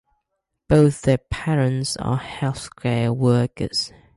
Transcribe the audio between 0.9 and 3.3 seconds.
their parents are healthcare